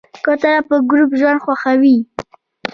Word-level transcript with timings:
کوتره 0.23 0.59
په 0.67 0.75
ګروپ 0.89 1.11
ژوند 1.19 1.39
خوښوي. 1.43 1.95